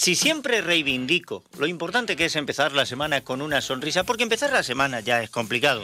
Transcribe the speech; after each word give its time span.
Si 0.00 0.14
siempre 0.14 0.62
reivindico 0.62 1.44
lo 1.58 1.66
importante 1.66 2.16
que 2.16 2.24
es 2.24 2.34
empezar 2.34 2.72
la 2.72 2.86
semana 2.86 3.20
con 3.20 3.42
una 3.42 3.60
sonrisa, 3.60 4.02
porque 4.02 4.22
empezar 4.22 4.50
la 4.50 4.62
semana 4.62 5.00
ya 5.00 5.22
es 5.22 5.28
complicado. 5.28 5.82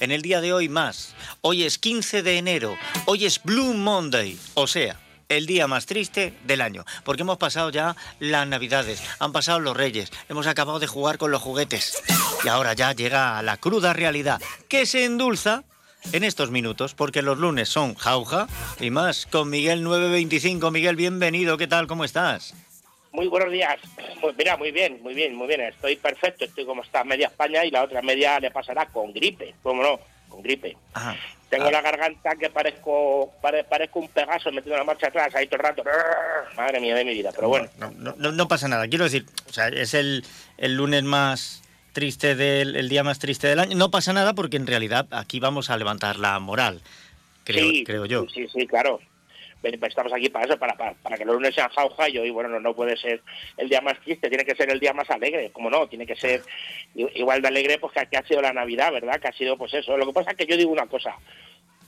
En 0.00 0.10
el 0.10 0.22
día 0.22 0.40
de 0.40 0.54
hoy 0.54 0.70
más. 0.70 1.14
Hoy 1.42 1.64
es 1.64 1.76
15 1.76 2.22
de 2.22 2.38
enero. 2.38 2.78
Hoy 3.04 3.26
es 3.26 3.42
Blue 3.42 3.74
Monday. 3.74 4.38
O 4.54 4.66
sea, 4.66 4.98
el 5.28 5.44
día 5.44 5.66
más 5.66 5.84
triste 5.84 6.32
del 6.44 6.62
año, 6.62 6.86
porque 7.04 7.20
hemos 7.20 7.36
pasado 7.36 7.68
ya 7.68 7.96
las 8.18 8.48
navidades, 8.48 9.02
han 9.18 9.32
pasado 9.32 9.60
los 9.60 9.76
reyes, 9.76 10.10
hemos 10.30 10.46
acabado 10.46 10.78
de 10.78 10.86
jugar 10.86 11.18
con 11.18 11.30
los 11.30 11.42
juguetes 11.42 12.02
y 12.42 12.48
ahora 12.48 12.72
ya 12.72 12.94
llega 12.94 13.42
la 13.42 13.58
cruda 13.58 13.92
realidad, 13.92 14.40
que 14.68 14.86
se 14.86 15.04
endulza 15.04 15.64
en 16.12 16.24
estos 16.24 16.50
minutos, 16.50 16.94
porque 16.94 17.20
los 17.20 17.36
lunes 17.36 17.68
son 17.68 17.94
jauja 17.94 18.48
y 18.80 18.88
más 18.88 19.26
con 19.26 19.50
Miguel 19.50 19.82
925. 19.82 20.70
Miguel, 20.70 20.96
bienvenido, 20.96 21.58
¿qué 21.58 21.66
tal? 21.66 21.86
¿Cómo 21.86 22.04
estás? 22.04 22.54
Muy 23.12 23.26
buenos 23.26 23.50
días. 23.50 23.76
Pues 24.20 24.36
mira, 24.36 24.56
muy 24.56 24.70
bien, 24.70 25.02
muy 25.02 25.14
bien, 25.14 25.34
muy 25.34 25.48
bien. 25.48 25.62
Estoy 25.62 25.96
perfecto. 25.96 26.44
Estoy 26.44 26.64
como 26.64 26.82
está 26.82 27.02
media 27.02 27.26
España 27.26 27.64
y 27.64 27.70
la 27.70 27.82
otra 27.82 28.02
media 28.02 28.38
le 28.38 28.50
pasará 28.50 28.86
con 28.86 29.12
gripe. 29.12 29.54
¿Cómo 29.62 29.82
no? 29.82 29.98
Con 30.28 30.42
gripe. 30.42 30.76
Tengo 31.48 31.66
ah. 31.66 31.70
la 31.72 31.82
garganta 31.82 32.36
que 32.36 32.50
parezco 32.50 33.32
parezco 33.42 33.98
un 33.98 34.08
pegaso 34.08 34.52
metiendo 34.52 34.78
la 34.78 34.84
marcha 34.84 35.08
atrás 35.08 35.34
ahí 35.34 35.48
todo 35.48 35.56
el 35.56 35.62
rato. 35.62 35.82
Madre 36.56 36.80
mía 36.80 36.94
de 36.94 37.04
mi 37.04 37.14
vida, 37.14 37.32
pero 37.34 37.48
bueno. 37.48 37.68
No, 37.78 38.14
no, 38.14 38.48
pasa 38.48 38.68
nada. 38.68 38.86
Quiero 38.86 39.04
decir, 39.04 39.26
o 39.48 39.52
sea, 39.52 39.68
es 39.68 39.94
el, 39.94 40.24
el 40.56 40.76
lunes 40.76 41.02
más 41.02 41.64
triste 41.92 42.36
del 42.36 42.76
el 42.76 42.88
día 42.88 43.02
más 43.02 43.18
triste 43.18 43.48
del 43.48 43.58
año. 43.58 43.76
No 43.76 43.90
pasa 43.90 44.12
nada 44.12 44.34
porque 44.34 44.56
en 44.56 44.68
realidad 44.68 45.08
aquí 45.10 45.40
vamos 45.40 45.68
a 45.70 45.76
levantar 45.76 46.16
la 46.16 46.38
moral, 46.38 46.80
creo, 47.42 47.72
creo 47.84 48.06
yo. 48.06 48.26
Sí, 48.32 48.46
sí, 48.52 48.68
claro 48.68 49.00
estamos 49.62 50.12
aquí 50.12 50.28
para 50.28 50.46
eso, 50.46 50.58
para, 50.58 50.74
para, 50.74 51.18
que 51.18 51.24
los 51.24 51.34
lunes 51.34 51.54
sean 51.54 51.68
jauja 51.70 52.08
y 52.08 52.18
hoy, 52.18 52.30
bueno, 52.30 52.48
no, 52.48 52.60
no 52.60 52.74
puede 52.74 52.96
ser 52.96 53.22
el 53.56 53.68
día 53.68 53.80
más 53.80 53.98
triste, 54.00 54.28
tiene 54.28 54.44
que 54.44 54.54
ser 54.54 54.70
el 54.70 54.80
día 54.80 54.92
más 54.92 55.10
alegre, 55.10 55.50
como 55.50 55.70
no, 55.70 55.88
tiene 55.88 56.06
que 56.06 56.16
ser 56.16 56.42
igual 56.94 57.42
de 57.42 57.48
alegre 57.48 57.78
pues 57.78 57.92
que, 57.92 58.16
ha 58.16 58.26
sido 58.26 58.42
la 58.42 58.52
Navidad, 58.52 58.92
¿verdad? 58.92 59.20
Que 59.20 59.28
ha 59.28 59.32
sido 59.32 59.56
pues 59.56 59.74
eso. 59.74 59.96
Lo 59.96 60.06
que 60.06 60.12
pasa 60.12 60.30
es 60.30 60.36
que 60.36 60.46
yo 60.46 60.56
digo 60.56 60.70
una 60.70 60.86
cosa, 60.86 61.16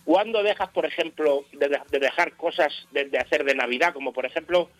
¿cuándo 0.04 0.42
dejas, 0.42 0.68
por 0.70 0.86
ejemplo, 0.86 1.44
de, 1.52 1.80
dejar 1.98 2.36
cosas 2.36 2.86
de, 2.90 3.10
hacer 3.18 3.44
de 3.44 3.54
Navidad, 3.54 3.94
como 3.94 4.12
por 4.12 4.26
ejemplo, 4.26 4.70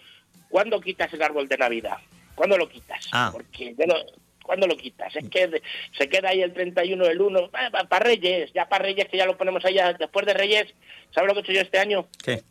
¿cuándo 0.49 0.81
quitas 0.81 1.13
el 1.13 1.23
árbol 1.23 1.49
de 1.49 1.57
Navidad? 1.57 1.99
¿Cuándo 2.35 2.57
lo 2.57 2.69
quitas? 2.69 3.09
Ah. 3.13 3.31
Porque 3.33 3.75
yo 3.77 3.85
¿Cuándo 4.43 4.67
lo 4.67 4.77
quitas? 4.77 5.15
Es 5.15 5.29
que 5.29 5.63
se 5.97 6.09
queda 6.09 6.31
ahí 6.31 6.43
el 6.43 6.53
31 6.53 7.05
del 7.05 7.21
1, 7.21 7.51
para 7.51 8.05
Reyes, 8.05 8.53
ya 8.53 8.69
para 8.69 8.85
Reyes, 8.85 9.09
que 9.09 9.17
ya 9.17 9.25
lo 9.25 9.37
ponemos 9.37 9.65
allá, 9.65 9.93
después 9.93 10.27
de 10.27 10.35
Reyes, 10.35 10.75
¿sabes 11.15 11.29
lo 11.29 11.35
que 11.35 11.39
he 11.39 11.43
hecho 11.43 11.53
yo 11.53 11.61
este 11.61 11.79
año? 11.79 12.09
¿Qué? 12.25 12.43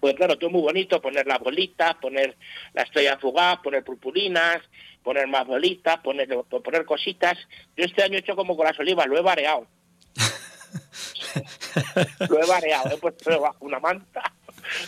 Pues 0.00 0.14
claro, 0.14 0.38
todo 0.38 0.50
muy 0.50 0.62
bonito, 0.62 1.00
poner 1.00 1.26
las 1.26 1.40
bolitas, 1.40 1.94
poner 1.96 2.36
la 2.72 2.82
estrella 2.82 3.18
fugaz, 3.18 3.58
poner 3.60 3.84
purpurinas, 3.84 4.58
poner 5.02 5.26
más 5.26 5.46
bolitas, 5.46 5.98
poner, 5.98 6.28
poner 6.28 6.84
cositas. 6.84 7.36
Yo 7.76 7.84
este 7.84 8.02
año 8.02 8.16
he 8.16 8.20
hecho 8.20 8.36
como 8.36 8.56
con 8.56 8.66
las 8.66 8.78
olivas, 8.78 9.06
lo 9.06 9.18
he 9.18 9.22
variado. 9.22 9.66
lo 12.28 12.42
he 12.42 12.46
variado, 12.46 12.94
he 12.94 12.98
puesto 12.98 13.40
bajo 13.40 13.64
una 13.64 13.80
manta, 13.80 14.32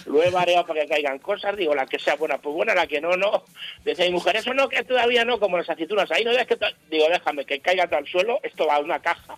lo 0.07 0.23
he 0.23 0.31
variado 0.31 0.67
para 0.67 0.83
que 0.83 0.89
caigan 0.89 1.19
cosas, 1.19 1.57
digo, 1.57 1.75
la 1.75 1.87
que 1.87 1.99
sea 1.99 2.17
buena, 2.17 2.39
pues 2.39 2.55
buena, 2.55 2.75
la 2.75 2.87
que 2.87 3.01
no, 3.01 3.17
no. 3.17 3.45
Dice 3.85 4.05
mi 4.05 4.13
mujer, 4.13 4.37
eso 4.37 4.55
no, 4.55 4.69
que 4.69 4.85
todavía 4.85 5.25
no, 5.25 5.41
como 5.41 5.59
las 5.59 5.71
aceitunas, 5.71 6.11
ahí 6.11 6.25
no 6.25 6.31
es 6.31 6.47
que... 6.47 6.57
Digo, 6.91 7.07
déjame 7.09 7.45
que 7.45 7.61
caiga 7.61 7.87
todo 7.87 7.99
al 7.99 8.07
suelo, 8.07 8.41
esto 8.43 8.67
va 8.67 8.77
a 8.77 8.81
una 8.81 9.01
caja 9.01 9.37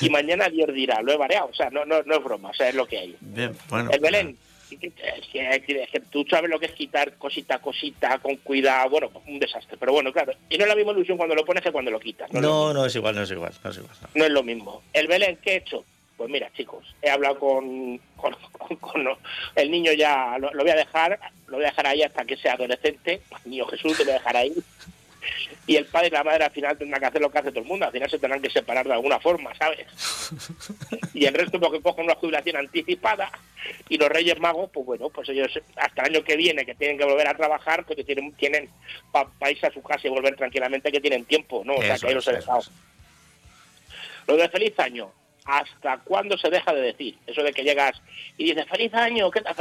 y 0.00 0.10
mañana 0.10 0.48
Dios 0.48 0.72
dirá, 0.72 1.02
lo 1.02 1.12
he 1.12 1.16
variado, 1.16 1.48
o 1.48 1.54
sea, 1.54 1.70
no, 1.70 1.84
no, 1.84 2.02
no 2.02 2.16
es 2.16 2.24
broma, 2.24 2.50
o 2.50 2.54
sea, 2.54 2.68
es 2.68 2.74
lo 2.74 2.86
que 2.86 2.98
hay. 2.98 3.16
Bien, 3.20 3.56
bueno, 3.68 3.90
el 3.90 4.00
Belén, 4.00 4.38
tú 6.10 6.24
sabes 6.28 6.50
lo 6.50 6.58
que 6.58 6.66
es 6.66 6.72
quitar 6.72 7.14
cosita 7.14 7.56
a 7.56 7.58
cosita 7.60 8.18
con 8.18 8.36
cuidado, 8.36 8.90
bueno, 8.90 9.10
un 9.26 9.38
desastre. 9.38 9.76
Pero 9.78 9.92
bueno, 9.92 10.12
claro, 10.12 10.32
y 10.48 10.58
no 10.58 10.64
es 10.64 10.68
la 10.68 10.76
misma 10.76 10.92
ilusión 10.92 11.16
cuando 11.16 11.34
lo 11.34 11.44
pones 11.44 11.62
que 11.62 11.72
cuando 11.72 11.90
lo 11.90 12.00
quitas. 12.00 12.32
No, 12.32 12.72
no, 12.72 12.84
es, 12.84 12.94
igual, 12.94 13.14
no 13.14 13.22
es 13.22 13.30
igual, 13.30 13.52
no 13.62 13.70
es 13.70 13.76
igual. 13.78 13.96
No. 14.14 14.24
es 14.24 14.30
lo 14.30 14.42
mismo. 14.42 14.82
El 14.92 15.06
Belén, 15.06 15.38
¿qué 15.42 15.52
he 15.52 15.56
hecho? 15.56 15.84
Pues 16.16 16.30
mira, 16.30 16.50
chicos, 16.52 16.84
he 17.00 17.10
hablado 17.10 17.38
con, 17.38 17.98
con, 18.16 18.34
el 19.54 19.70
niño 19.70 19.92
ya, 19.92 20.36
lo, 20.38 20.50
voy 20.50 20.70
a 20.70 20.74
dejar, 20.74 21.18
lo 21.46 21.56
voy 21.56 21.64
a 21.64 21.68
dejar 21.68 21.86
ahí 21.86 22.02
hasta 22.02 22.24
que 22.24 22.36
sea 22.36 22.54
adolescente. 22.54 23.20
Niño 23.44 23.66
Jesús, 23.66 23.96
te 23.96 24.02
voy 24.02 24.12
a 24.12 24.16
dejar 24.16 24.36
ahí 24.36 24.52
y 25.66 25.76
el 25.76 25.86
padre 25.86 26.08
y 26.08 26.10
la 26.10 26.24
madre 26.24 26.44
al 26.44 26.50
final 26.50 26.76
tendrán 26.78 27.00
que 27.00 27.06
hacer 27.06 27.20
lo 27.20 27.30
que 27.30 27.38
hace 27.38 27.50
todo 27.50 27.60
el 27.60 27.66
mundo, 27.66 27.86
al 27.86 27.92
final 27.92 28.10
se 28.10 28.18
tendrán 28.18 28.42
que 28.42 28.50
separar 28.50 28.86
de 28.86 28.92
alguna 28.92 29.20
forma, 29.20 29.54
¿sabes? 29.54 29.86
y 31.14 31.26
el 31.26 31.34
resto 31.34 31.60
porque 31.60 31.80
cogen 31.80 32.04
una 32.04 32.14
jubilación 32.14 32.56
anticipada 32.56 33.30
y 33.88 33.98
los 33.98 34.08
Reyes 34.08 34.38
Magos, 34.40 34.70
pues 34.72 34.86
bueno, 34.86 35.10
pues 35.10 35.28
ellos 35.28 35.58
hasta 35.76 36.02
el 36.02 36.16
año 36.16 36.24
que 36.24 36.36
viene 36.36 36.64
que 36.64 36.74
tienen 36.74 36.98
que 36.98 37.04
volver 37.04 37.28
a 37.28 37.36
trabajar, 37.36 37.84
porque 37.84 38.04
tienen, 38.04 38.32
tienen 38.32 38.70
para 39.12 39.50
irse 39.50 39.66
a 39.66 39.72
su 39.72 39.82
casa 39.82 40.06
y 40.06 40.10
volver 40.10 40.36
tranquilamente 40.36 40.92
que 40.92 41.00
tienen 41.00 41.24
tiempo, 41.24 41.62
¿no? 41.64 41.74
O 41.74 41.82
sea, 41.82 41.98
que 41.98 42.06
ahí 42.06 42.14
los 42.14 42.26
he 42.28 42.32
dejado. 42.32 42.62
Lo 44.26 44.36
de 44.36 44.48
feliz 44.48 44.78
año, 44.78 45.10
¿hasta 45.48 45.98
cuándo 46.04 46.36
se 46.36 46.50
deja 46.50 46.72
de 46.74 46.82
decir? 46.82 47.16
Eso 47.26 47.42
de 47.42 47.52
que 47.52 47.64
llegas 47.64 48.00
y 48.36 48.44
dices, 48.44 48.66
feliz 48.68 48.92
año, 48.92 49.30
¿qué 49.30 49.40
tal? 49.40 49.54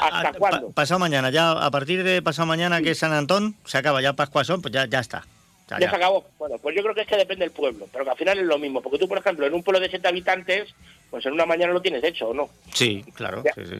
¿Hasta 0.00 0.32
cuándo? 0.32 0.70
pasado 0.72 0.98
mañana, 0.98 1.30
ya 1.30 1.52
a 1.52 1.70
partir 1.70 2.02
de 2.02 2.20
pasado 2.20 2.46
mañana, 2.46 2.82
que 2.82 2.90
es 2.90 2.98
San 2.98 3.12
Antón, 3.12 3.54
se 3.64 3.78
acaba 3.78 4.02
ya 4.02 4.12
Pascuasón, 4.12 4.60
pues 4.60 4.74
ya, 4.74 4.86
ya 4.86 4.98
está. 4.98 5.24
Ya, 5.68 5.90
se 5.90 5.96
acabó. 5.96 6.26
Bueno, 6.38 6.56
pues 6.58 6.74
yo 6.74 6.82
creo 6.82 6.94
que 6.94 7.02
es 7.02 7.06
que 7.06 7.16
depende 7.16 7.44
del 7.44 7.52
pueblo, 7.52 7.86
pero 7.92 8.04
que 8.04 8.10
al 8.10 8.16
final 8.16 8.38
es 8.38 8.46
lo 8.46 8.58
mismo, 8.58 8.82
porque 8.82 8.98
tú, 8.98 9.06
por 9.06 9.18
ejemplo, 9.18 9.46
en 9.46 9.54
un 9.54 9.62
pueblo 9.62 9.80
de 9.80 9.90
siete 9.90 10.08
habitantes, 10.08 10.74
pues 11.10 11.24
en 11.26 11.34
una 11.34 11.46
mañana 11.46 11.72
lo 11.72 11.82
tienes 11.82 12.02
hecho, 12.02 12.28
¿o 12.28 12.34
no? 12.34 12.48
Sí, 12.72 13.04
claro, 13.14 13.42
sí, 13.54 13.66
sí. 13.66 13.76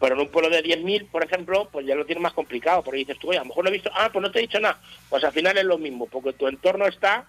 Pero 0.00 0.14
en 0.14 0.20
un 0.22 0.28
pueblo 0.28 0.50
de 0.50 0.64
10.000, 0.64 1.08
por 1.08 1.22
ejemplo, 1.22 1.68
pues 1.70 1.86
ya 1.86 1.94
lo 1.94 2.06
tienes 2.06 2.22
más 2.22 2.32
complicado, 2.32 2.82
porque 2.82 2.98
dices 2.98 3.18
tú, 3.18 3.28
oye, 3.28 3.38
a 3.38 3.42
lo 3.42 3.48
mejor 3.48 3.64
no 3.64 3.70
he 3.70 3.74
visto, 3.74 3.90
ah, 3.94 4.10
pues 4.12 4.22
no 4.22 4.30
te 4.32 4.40
he 4.40 4.42
dicho 4.42 4.58
nada. 4.58 4.80
Pues 5.08 5.22
al 5.22 5.32
final 5.32 5.56
es 5.58 5.64
lo 5.64 5.78
mismo, 5.78 6.06
porque 6.06 6.32
tu 6.32 6.48
entorno 6.48 6.86
está 6.86 7.26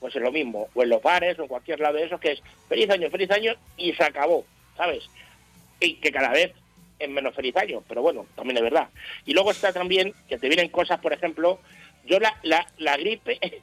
pues 0.00 0.14
es 0.14 0.22
lo 0.22 0.32
mismo, 0.32 0.68
o 0.74 0.82
en 0.82 0.88
los 0.88 1.02
bares 1.02 1.38
o 1.38 1.42
en 1.42 1.48
cualquier 1.48 1.80
lado 1.80 1.96
de 1.96 2.04
eso, 2.04 2.18
que 2.18 2.32
es 2.32 2.42
feliz 2.68 2.90
año, 2.90 3.10
feliz 3.10 3.30
año 3.30 3.54
y 3.76 3.92
se 3.92 4.04
acabó, 4.04 4.44
¿sabes? 4.76 5.08
Y 5.80 5.94
que 5.94 6.12
cada 6.12 6.30
vez 6.30 6.52
es 6.98 7.08
menos 7.08 7.34
feliz 7.34 7.56
año, 7.56 7.82
pero 7.88 8.02
bueno, 8.02 8.26
también 8.34 8.56
es 8.58 8.62
verdad. 8.62 8.88
Y 9.24 9.32
luego 9.32 9.50
está 9.50 9.72
también 9.72 10.14
que 10.28 10.38
te 10.38 10.48
vienen 10.48 10.68
cosas, 10.68 11.00
por 11.00 11.12
ejemplo, 11.12 11.60
yo 12.04 12.18
la, 12.20 12.36
la, 12.42 12.66
la 12.78 12.96
gripe 12.96 13.38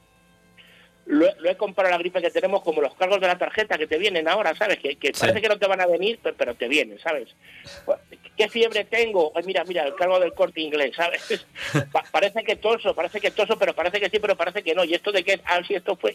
lo, 1.06 1.26
he 1.44 1.56
comparado 1.56 1.94
a 1.94 1.98
la 1.98 2.02
gripe 2.02 2.20
que 2.20 2.30
tenemos 2.30 2.62
como 2.62 2.80
los 2.82 2.94
cargos 2.94 3.20
de 3.20 3.28
la 3.28 3.38
tarjeta 3.38 3.78
que 3.78 3.86
te 3.86 3.96
vienen 3.96 4.28
ahora, 4.28 4.54
¿sabes? 4.54 4.78
Que, 4.78 4.96
parece 5.18 5.40
que 5.40 5.48
no 5.48 5.58
te 5.58 5.66
van 5.66 5.80
a 5.80 5.86
venir, 5.86 6.18
pero, 6.36 6.54
te 6.54 6.68
vienen, 6.68 6.98
¿sabes? 6.98 7.34
Pues, 7.84 7.98
¿Qué 8.36 8.48
fiebre 8.48 8.84
tengo? 8.84 9.32
mira, 9.44 9.64
mira, 9.64 9.84
el 9.84 9.94
cargo 9.94 10.20
del 10.20 10.34
corte 10.34 10.60
inglés, 10.60 10.94
¿sabes? 10.96 11.46
parece 12.12 12.44
que 12.44 12.56
toso, 12.56 12.94
parece 12.94 13.20
que 13.20 13.30
toso, 13.30 13.58
pero 13.58 13.74
parece 13.74 14.00
que 14.00 14.10
sí, 14.10 14.18
pero 14.18 14.36
parece 14.36 14.62
que 14.62 14.74
no. 14.74 14.84
Y 14.84 14.94
esto 14.94 15.12
de 15.12 15.24
que, 15.24 15.40
ah, 15.44 15.60
si 15.66 15.74
esto 15.74 15.96
fue 15.96 16.14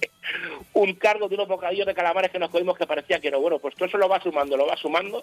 un 0.73 0.93
cargo 0.95 1.27
de 1.27 1.35
unos 1.35 1.47
bocadillos 1.47 1.87
de 1.87 1.95
calamares 1.95 2.31
que 2.31 2.39
nos 2.39 2.49
cogimos 2.49 2.77
que 2.77 2.87
parecía 2.87 3.19
que 3.19 3.31
no. 3.31 3.39
Bueno, 3.39 3.59
pues 3.59 3.75
todo 3.75 3.87
eso 3.87 3.97
lo 3.97 4.07
va 4.07 4.21
sumando, 4.21 4.55
lo 4.55 4.67
va 4.67 4.77
sumando 4.77 5.21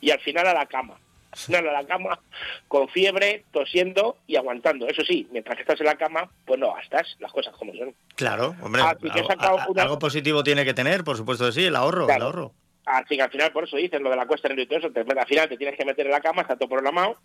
y 0.00 0.10
al 0.10 0.20
final 0.20 0.46
a 0.46 0.54
la 0.54 0.66
cama 0.66 0.98
a 1.32 1.62
la 1.62 1.84
cama 1.84 2.18
con 2.66 2.88
fiebre, 2.88 3.44
tosiendo 3.52 4.16
y 4.26 4.36
aguantando. 4.36 4.88
Eso 4.88 5.02
sí, 5.02 5.28
mientras 5.30 5.56
que 5.56 5.62
estás 5.62 5.80
en 5.80 5.86
la 5.86 5.96
cama, 5.96 6.28
pues 6.44 6.58
no 6.58 6.72
gastas 6.74 7.16
las 7.20 7.32
cosas 7.32 7.54
como 7.56 7.72
son. 7.74 7.94
Claro, 8.14 8.56
hombre, 8.62 8.82
algo, 9.76 9.98
positivo 9.98 10.42
tiene 10.42 10.64
que 10.64 10.74
tener, 10.74 11.04
por 11.04 11.16
supuesto 11.16 11.46
que 11.46 11.52
sí, 11.52 11.64
el 11.64 11.76
ahorro, 11.76 12.08
el 12.08 12.22
ahorro. 12.22 12.52
Así 12.88 13.16
que 13.16 13.22
al 13.22 13.30
final, 13.30 13.52
por 13.52 13.64
eso 13.64 13.76
dicen 13.76 14.02
lo 14.02 14.10
de 14.10 14.16
la 14.16 14.26
cuesta 14.26 14.48
en 14.48 14.54
el 14.54 14.60
y 14.60 14.66
todo 14.66 14.78
eso, 14.78 14.90
al 14.94 15.26
final 15.26 15.48
te 15.48 15.56
tienes 15.56 15.76
que 15.76 15.84
meter 15.84 16.06
en 16.06 16.12
la 16.12 16.20
cama, 16.20 16.42
está 16.42 16.56
todo 16.56 16.68
programado, 16.68 17.18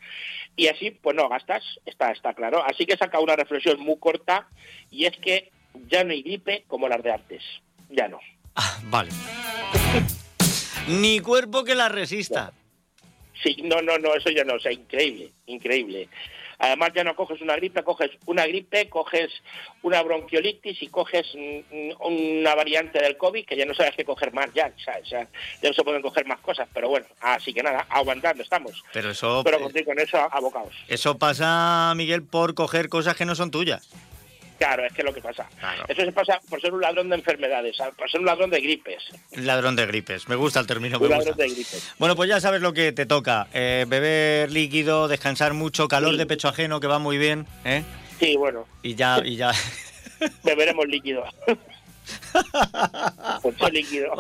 y 0.55 0.67
así, 0.67 0.91
pues 0.91 1.15
no 1.15 1.29
gastas, 1.29 1.63
está, 1.85 2.11
está 2.11 2.33
claro. 2.33 2.63
Así 2.65 2.85
que 2.85 2.93
he 2.93 2.97
sacado 2.97 3.23
una 3.23 3.35
reflexión 3.35 3.79
muy 3.79 3.97
corta, 3.97 4.47
y 4.91 5.05
es 5.05 5.17
que 5.17 5.51
ya 5.87 6.03
no 6.03 6.11
hay 6.11 6.21
gripe 6.21 6.65
como 6.67 6.87
las 6.87 7.01
de 7.03 7.11
antes. 7.11 7.43
Ya 7.89 8.07
no. 8.07 8.19
Ah, 8.55 8.79
vale. 8.83 9.11
Ni 10.87 11.19
cuerpo 11.19 11.63
que 11.63 11.75
la 11.75 11.89
resista. 11.89 12.53
Sí, 13.43 13.57
no, 13.63 13.81
no, 13.81 13.97
no, 13.97 14.15
eso 14.15 14.29
ya 14.29 14.43
no, 14.43 14.55
o 14.55 14.59
sea, 14.59 14.71
increíble, 14.71 15.31
increíble. 15.47 16.07
Además 16.59 16.91
ya 16.95 17.03
no 17.03 17.13
coges 17.15 17.41
una 17.41 17.57
gripe, 17.57 17.83
coges 17.83 18.11
una 18.25 18.45
gripe, 18.45 18.87
coges 18.87 19.29
una 19.81 20.01
bronquiolitis 20.01 20.81
y 20.81 20.87
coges 20.87 21.27
una 21.99 22.55
variante 22.55 23.01
del 23.01 23.17
COVID 23.17 23.45
que 23.45 23.57
ya 23.57 23.65
no 23.65 23.73
sabes 23.73 23.93
qué 23.97 24.05
coger 24.05 24.31
más 24.33 24.53
ya, 24.53 24.71
¿sabes? 24.85 25.09
ya 25.09 25.27
no 25.61 25.73
se 25.73 25.83
pueden 25.83 26.01
coger 26.01 26.25
más 26.25 26.39
cosas, 26.39 26.69
pero 26.73 26.87
bueno, 26.87 27.05
así 27.19 27.53
que 27.53 27.63
nada, 27.63 27.85
aguantando 27.89 28.43
estamos. 28.43 28.81
Pero 28.93 29.11
eso... 29.11 29.41
Pero 29.43 29.59
con 29.59 29.99
eso 29.99 30.17
abocados. 30.31 30.73
Eso 30.87 31.17
pasa, 31.17 31.91
Miguel, 31.97 32.23
por 32.23 32.53
coger 32.53 32.87
cosas 32.87 33.17
que 33.17 33.25
no 33.25 33.35
son 33.35 33.51
tuyas. 33.51 33.89
Claro, 34.63 34.85
es 34.85 34.93
que 34.93 35.01
es 35.01 35.05
lo 35.05 35.13
que 35.13 35.19
pasa. 35.19 35.45
Eso 35.89 36.05
se 36.05 36.11
pasa 36.13 36.39
por 36.49 36.61
ser 36.61 36.73
un 36.73 36.79
ladrón 36.79 37.09
de 37.09 37.15
enfermedades, 37.15 37.75
por 37.97 38.09
ser 38.09 38.21
un 38.21 38.25
ladrón 38.25 38.49
de 38.49 38.61
gripes. 38.61 39.03
Ladrón 39.35 39.75
de 39.75 39.85
gripes, 39.85 40.29
me 40.29 40.37
gusta 40.37 40.61
el 40.61 40.67
término. 40.67 40.99
Un 40.99 41.09
ladrón 41.09 41.35
de 41.35 41.49
gripes. 41.49 41.93
Bueno, 41.99 42.15
pues 42.15 42.29
ya 42.29 42.39
sabes 42.39 42.61
lo 42.61 42.71
que 42.71 42.93
te 42.93 43.05
toca. 43.05 43.47
Eh, 43.53 43.83
beber 43.89 44.49
líquido, 44.51 45.09
descansar 45.09 45.53
mucho, 45.53 45.89
calor 45.89 46.15
de 46.15 46.25
pecho 46.25 46.47
ajeno, 46.47 46.79
que 46.79 46.87
va 46.87 46.97
muy 46.97 47.17
bien. 47.17 47.45
¿eh? 47.65 47.83
Sí, 48.21 48.37
bueno. 48.37 48.65
Y 48.83 48.95
ya, 48.95 49.21
y 49.25 49.35
ya. 49.35 49.51
Beberemos 50.43 50.87
líquido. 50.87 51.25
mucho 53.43 53.69
líquido. 53.69 54.13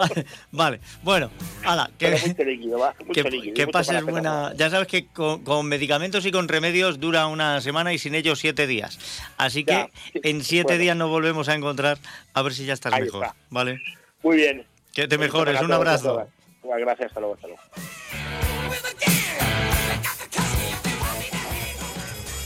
Vale, 0.51 0.79
bueno, 1.01 1.29
ala, 1.65 1.89
que, 1.97 2.11
mucho 2.11 2.43
líquido, 2.43 2.79
va, 2.79 2.95
mucho 3.05 3.23
que, 3.23 3.29
líquido, 3.31 3.53
que 3.53 3.65
mucho 3.65 3.71
pases 3.71 4.03
buena. 4.03 4.53
Ya 4.55 4.69
sabes 4.69 4.87
que 4.87 5.07
con, 5.07 5.43
con 5.43 5.65
medicamentos 5.67 6.25
y 6.25 6.31
con 6.31 6.47
remedios 6.47 6.99
dura 6.99 7.27
una 7.27 7.61
semana 7.61 7.93
y 7.93 7.97
sin 7.99 8.15
ellos 8.15 8.39
siete 8.39 8.67
días. 8.67 8.99
Así 9.37 9.63
que 9.63 9.71
Ya, 9.73 9.87
sí, 10.11 10.19
en 10.23 10.43
siete 10.43 10.73
bueno. 10.73 10.81
días 10.81 10.97
nos 10.97 11.09
volvemos 11.09 11.49
a 11.49 11.55
encontrar 11.55 11.97
a 12.33 12.41
ver 12.41 12.53
si 12.53 12.65
ya 12.65 12.73
estás 12.73 12.93
Ahí 12.93 13.03
mejor. 13.03 13.25
está. 13.25 13.35
Vale. 13.49 13.81
Muy 14.21 14.37
bien. 14.37 14.65
Que 14.93 15.07
te 15.07 15.17
mejores. 15.17 15.59
Un 15.61 15.71
abrazo. 15.71 16.27
Gracias, 16.63 17.07
hasta 17.07 17.19
luego, 17.19 17.35
hasta 17.35 17.47
luego. 17.47 17.61